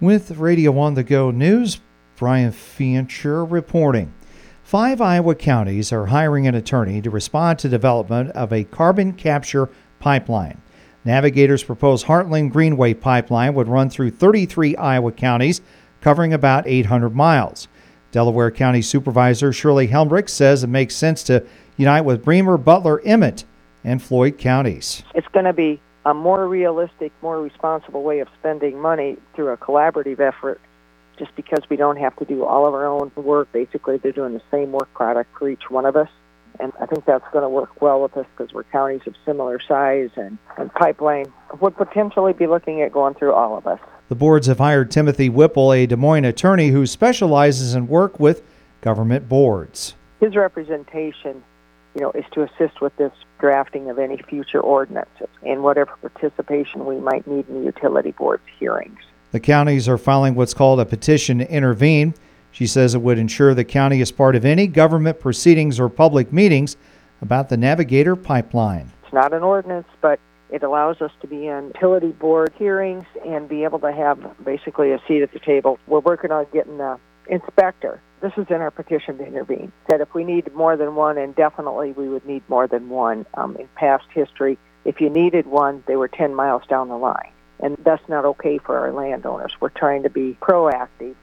[0.00, 1.80] With Radio on the Go News,
[2.16, 4.12] Brian Fancher reporting.
[4.62, 9.70] Five Iowa counties are hiring an attorney to respond to development of a carbon capture
[9.98, 10.60] pipeline.
[11.06, 15.62] Navigators' proposed Heartland Greenway pipeline would run through 33 Iowa counties,
[16.02, 17.66] covering about 800 miles.
[18.10, 21.42] Delaware County Supervisor Shirley Helmrich says it makes sense to
[21.78, 23.46] unite with Bremer, Butler, Emmet,
[23.82, 25.04] and Floyd counties.
[25.14, 29.56] It's going to be a more realistic, more responsible way of spending money through a
[29.56, 30.60] collaborative effort
[31.18, 33.50] just because we don't have to do all of our own work.
[33.52, 36.08] Basically, they're doing the same work product for each one of us.
[36.60, 39.58] And I think that's going to work well with us because we're counties of similar
[39.60, 41.26] size and, and pipeline
[41.60, 43.80] would potentially be looking at going through all of us.
[44.08, 48.44] The boards have hired Timothy Whipple, a Des Moines attorney who specializes in work with
[48.80, 49.96] government boards.
[50.20, 51.42] His representation,
[51.96, 56.84] you know, is to assist with this drafting of any future ordinances and whatever participation
[56.84, 58.98] we might need in the utility board's hearings.
[59.32, 62.14] The counties are filing what's called a petition to intervene.
[62.52, 66.34] She says it would ensure the county is part of any government proceedings or public
[66.34, 66.76] meetings
[67.22, 68.92] about the Navigator pipeline.
[69.04, 70.20] It's not an ordinance, but
[70.50, 74.92] it allows us to be in utility board hearings and be able to have basically
[74.92, 75.78] a seat at the table.
[75.86, 76.98] We're working on getting the
[77.28, 78.02] inspector.
[78.20, 79.72] This is in our petition to intervene.
[79.88, 83.26] That if we need more than one, and definitely we would need more than one.
[83.34, 87.30] Um, in past history, if you needed one, they were 10 miles down the line
[87.60, 89.52] and that's not okay for our landowners.
[89.60, 91.14] We're trying to be proactive.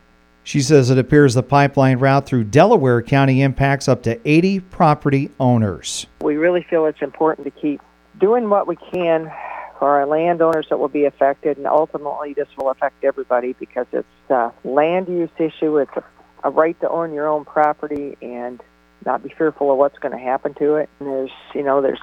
[0.44, 5.32] She says it appears the pipeline route through Delaware County impacts up to 80 property
[5.40, 6.06] owners.
[6.22, 7.82] We really feel it's important to keep
[8.20, 9.32] doing what we can
[9.80, 14.08] for our landowners that will be affected, and ultimately this will affect everybody because it's
[14.30, 15.78] a land use issue.
[15.78, 16.04] It's a,
[16.44, 18.62] a right to own your own property and
[19.06, 20.90] not be fearful of what's going to happen to it.
[21.00, 22.00] And there's, you know, there's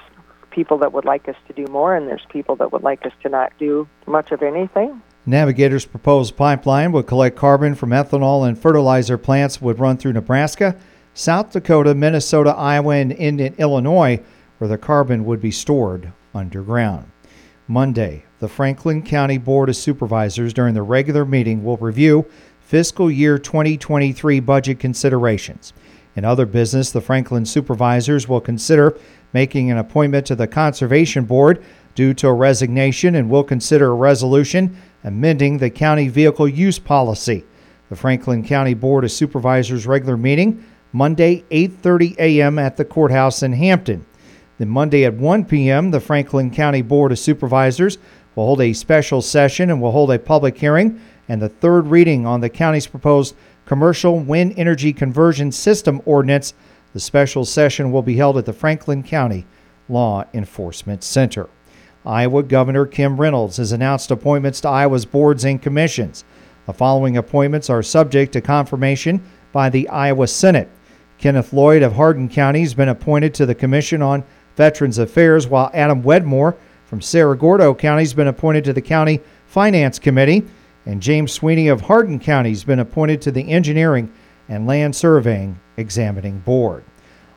[0.51, 3.13] people that would like us to do more, and there's people that would like us
[3.23, 5.01] to not do much of anything.
[5.27, 10.77] Navigator's proposed pipeline would collect carbon from ethanol and fertilizer plants would run through Nebraska,
[11.15, 14.21] South Dakota, Minnesota, Iowa, and in Illinois,
[14.59, 17.11] where the carbon would be stored underground.
[17.69, 22.27] Monday, the Franklin County Board of Supervisors during the regular meeting will review
[22.71, 25.73] fiscal year 2023 budget considerations.
[26.15, 28.97] In other business, the Franklin supervisors will consider
[29.33, 31.65] making an appointment to the Conservation Board
[31.97, 37.45] due to a resignation and will consider a resolution amending the county vehicle use policy.
[37.89, 42.57] The Franklin County Board of Supervisors regular meeting Monday 8:30 a.m.
[42.61, 44.07] at the courthouse in Hampton.
[44.59, 47.99] Then Monday at 1 p.m., the Franklin County Board of Supervisors
[48.37, 52.27] will hold a special session and will hold a public hearing and the third reading
[52.27, 56.55] on the county's proposed commercial wind energy conversion system ordinance
[56.93, 59.47] the special session will be held at the Franklin County
[59.89, 61.49] Law Enforcement Center.
[62.05, 66.25] Iowa Governor Kim Reynolds has announced appointments to Iowa's boards and commissions.
[66.67, 70.69] The following appointments are subject to confirmation by the Iowa Senate.
[71.19, 74.25] Kenneth Lloyd of Hardin County has been appointed to the Commission on
[74.57, 79.21] Veterans Affairs, while Adam Wedmore from Cerro Gordo County has been appointed to the County
[79.47, 80.45] Finance Committee,
[80.87, 84.13] and James Sweeney of Hardin County has been appointed to the Engineering
[84.49, 86.85] and Land Surveying Examining Board.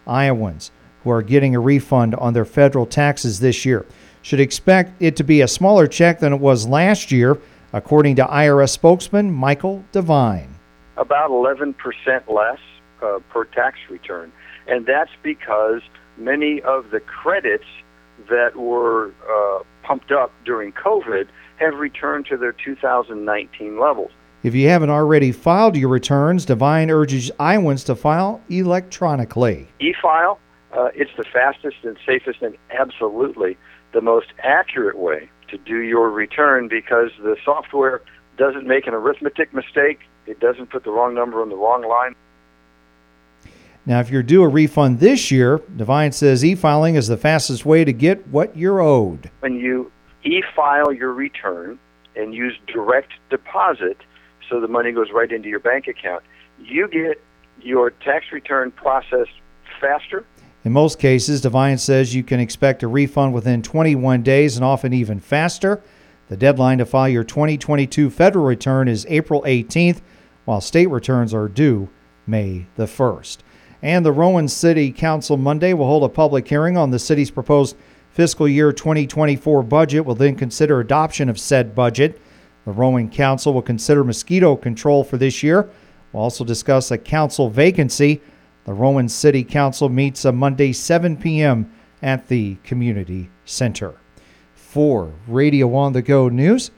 [0.08, 0.72] Iowans
[1.04, 3.86] who are getting a refund on their federal taxes this year
[4.22, 7.38] should expect it to be a smaller check than it was last year,
[7.74, 10.56] according to IRS spokesman Michael Devine.
[10.96, 11.76] About 11%
[12.30, 12.60] less
[13.02, 14.32] uh, per tax return.
[14.68, 15.82] And that's because
[16.18, 17.66] many of the credits
[18.30, 21.28] that were uh, pumped up during COVID
[21.58, 24.12] have returned to their 2019 levels.
[24.44, 29.70] If you haven't already filed your returns, Devine urges Iowans to file electronically.
[29.80, 30.38] E file,
[30.74, 33.58] uh, it's the fastest and safest and absolutely
[33.94, 38.02] the most accurate way to do your return because the software
[38.38, 42.16] doesn't make an arithmetic mistake, it doesn't put the wrong number on the wrong line.
[43.86, 47.66] Now, if you're due a refund this year, Devine says e filing is the fastest
[47.66, 49.30] way to get what you're owed.
[49.42, 49.92] When you
[50.24, 51.80] e file your return
[52.16, 53.98] and use direct deposit,
[54.50, 56.24] so the money goes right into your bank account.
[56.60, 57.22] You get
[57.62, 59.32] your tax return processed
[59.80, 60.26] faster.
[60.64, 64.94] In most cases, Devine says you can expect a refund within 21 days and often
[64.94, 65.82] even faster.
[66.30, 70.02] The deadline to file your 2022 federal return is April 18th,
[70.46, 71.90] while state returns are due
[72.26, 73.40] May the 1st.
[73.82, 77.76] And the Rowan City Council Monday will hold a public hearing on the city's proposed
[78.14, 80.06] fiscal year 2024 budget.
[80.06, 82.22] Will then consider adoption of said budget.
[82.66, 85.70] The Rowan Council will consider mosquito control for this year.
[86.14, 88.22] We'll also discuss a council vacancy.
[88.66, 91.74] The Rowan City Council meets on Monday, 7 p.m.
[92.02, 93.96] at the Community Center.
[94.54, 96.72] For Radio on the Go News,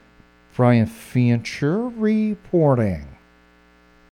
[0.55, 3.14] Brian Fancher reporting.